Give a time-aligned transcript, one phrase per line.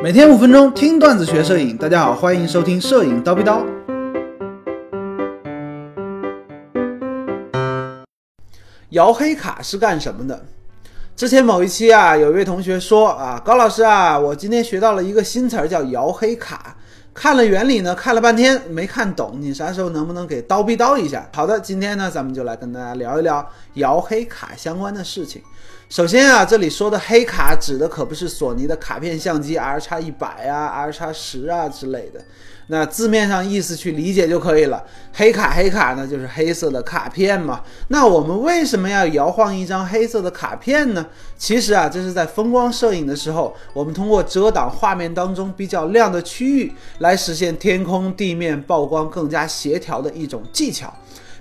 [0.00, 3.66] 每天五分钟听段子学摄影，大家好，欢迎收听摄影刀逼刀。
[8.90, 10.40] 摇黑卡是干什么的？
[11.16, 16.76] 之前某一期啊，有一位同学说啊，高老师啊，我今天学到了一个新词儿，叫摇黑卡。
[17.12, 21.28] 看了原理呢，看了半天没看懂，你啥时候能不能给叨逼叨一下？
[21.34, 23.44] 好的，今天呢，咱们就来跟大家聊一聊
[23.74, 25.42] 摇黑卡相关的事情。
[25.88, 32.22] 首先啊，这里说的黑卡指的可不是索尼的卡片相机 R 叉一百啊、R 叉十啊之类的。
[32.66, 34.84] 那字面上意思去理解就可以了。
[35.14, 37.62] 黑卡黑卡呢，就是黑色的卡片嘛。
[37.88, 41.06] 那我们为什么要摇晃一张黑色的卡片呢？
[41.38, 50.92] 其实啊，这是在风光摄影的时候，我们通过遮挡画面当中比较亮的区域，来实现天空地面曝光更加协调的一种技巧。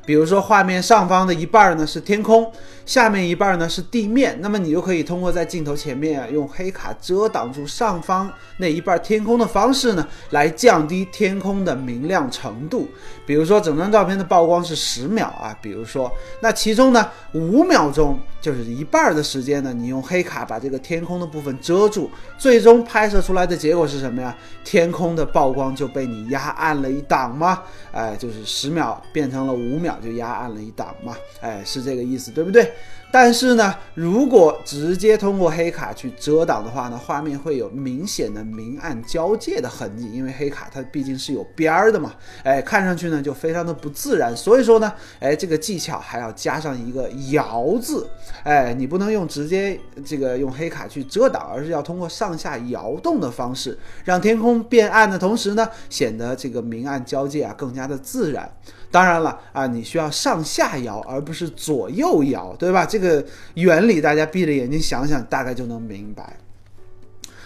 [0.05, 2.49] 比如说，画面上方的一半呢是天空，
[2.87, 12.87] 下面一半呢是地面，那么你就可以通过在镜头前面啊，用黑卡遮挡住上方那一半天空的方式呢，来降低天空的明亮程度。
[13.25, 16.09] 比如说，整张照片的曝光是十秒啊，比如说，
[16.41, 24.33] 那其中呢五秒钟就是一半的时间呢，你用黑卡把这个天空的部分遮住，最终拍摄出来的结果是什么呀？
[24.63, 27.61] 天空的曝光就被你压暗了一档吗？
[27.91, 29.97] 哎，就是十秒变成了五秒。
[29.99, 32.71] 就压暗了一档嘛，哎，是这个意思，对不对？
[33.09, 44.35] 但是呢，如果直接通过黑卡去遮挡的话呢，画面会有明显的明暗交界的痕迹，因为黑卡它毕竟是有边儿的嘛，哎，看上去呢就非常的不自然。
[44.35, 48.05] 所以说呢，哎，这个技巧还要加上一个摇字，
[48.43, 58.51] 哎，你不能用直接这个用黑卡去遮挡，而是要通过上下摇动的方式，让天空变暗的同时呢，显得这个明暗交界啊更加的自然。
[58.89, 62.85] 当然了啊，你需要上下摇，而不是左右摇，对吧？
[62.85, 63.23] 这个
[63.55, 66.37] 原理大家闭着眼睛想想，大概就能明白。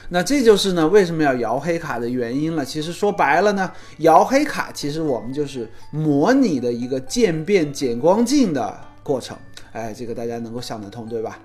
[0.09, 2.66] 那这就是呢为什么要摇黑卡的原因了。
[2.66, 9.38] 其实说白了呢，摇黑卡其实我们就是模拟的一个渐变减光镜的过程。
[9.72, 11.40] 哎，这个大家能够想得通，对吧？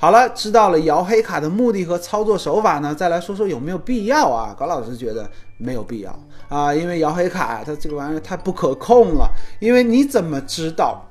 [0.00, 4.54] 好了，知道了摇黑卡的目的和操作手法呢，再来说说有没有必要啊？
[4.56, 6.16] 高老师觉得没有必要
[6.48, 9.28] 啊，因为摇黑卡它这个玩意儿太不可控了，
[9.58, 11.07] 因为你怎么知道？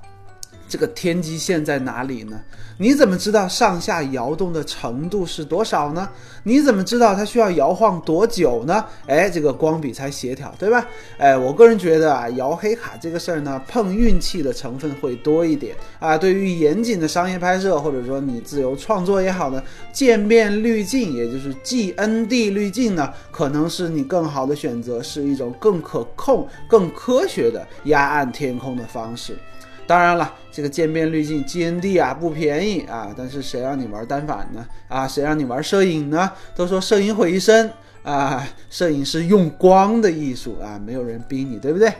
[0.67, 2.39] 这个天际线在哪里呢？
[2.77, 6.07] 你怎么知道上下摇动的程度是多少呢？
[6.43, 8.85] 你怎么知道它需要摇晃多久呢？
[9.07, 10.85] 哎，这个光比才协调，对吧？
[11.17, 16.17] 哎，我个人觉得啊，摇黑卡这个事儿呢，碰运气的成分会多一点啊。
[16.17, 29.37] 对于严谨的商业拍摄，或者说你自由创作也好呢，渐变滤镜，也就是 GND 滤镜呢，可能是你更好的选择，是一种更可控、更科学的压暗天空的方式。
[29.87, 34.65] 当然了，这个渐变滤镜 GND 啊不便宜啊，但是谁让你玩单反呢？
[34.89, 36.29] 啊，谁让你玩摄影呢？
[36.53, 37.71] 都说摄影毁一生
[38.03, 41.91] 啊，摄影是用光的艺术啊，没有人逼你，对不对？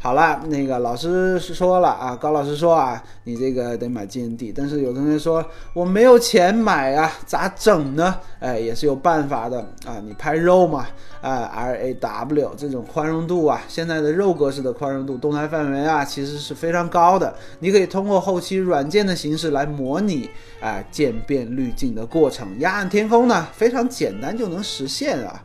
[0.00, 5.44] 好了，那个老师说了啊，高老师说啊，你这个得买 GND，但是有同学说
[5.74, 8.14] 我没有钱买啊，咋整呢？
[8.38, 10.86] 哎，也是有办法的啊，你拍肉嘛，
[11.20, 20.30] 啊，RAW 这种宽容度啊，现在的肉格式的宽容度，动态范围啊，其实是非常高的，你可以通过后期软件的形式来模拟
[20.60, 25.42] 啊渐变滤镜的过程，压暗天空呢，非常简单就能实现啊。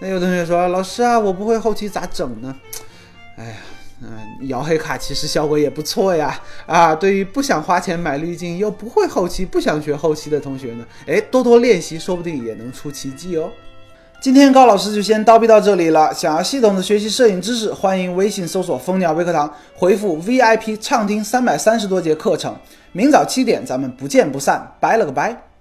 [0.00, 2.56] 那有同学说，老师啊，我不会后期咋整呢？
[3.36, 3.54] 哎呀。
[4.02, 6.40] 嗯，摇黑卡其实效果也不错呀。
[6.66, 13.48] 啊，对于不想花钱买滤镜又不会后期、不想学后期的同学呢，哎，多多练习，说不定也能出奇迹哦。
[14.20, 16.14] 今天高老师就先叨逼到这里了。
[16.14, 22.56] 想要系统的学习摄影知识，欢迎微信搜索“蜂鸟微课堂”，回复 VIP 畅听三百三十多节课程。
[22.92, 24.76] 明早七点，咱们不见不散。
[24.78, 25.51] 拜了个拜。